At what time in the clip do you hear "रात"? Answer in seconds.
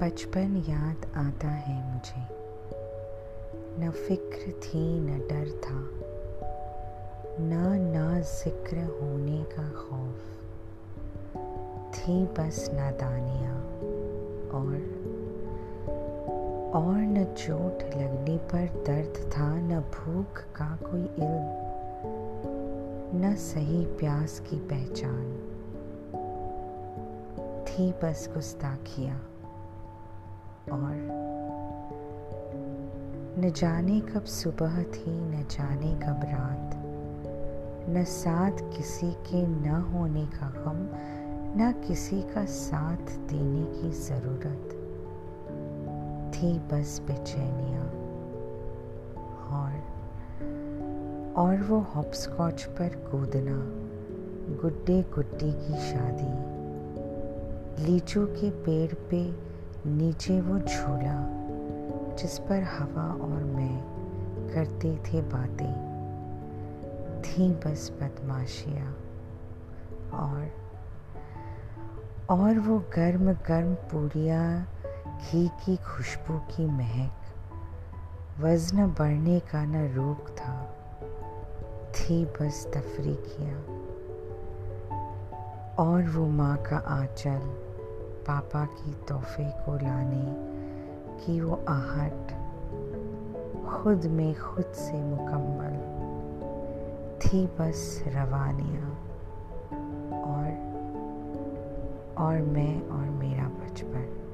36.24-36.70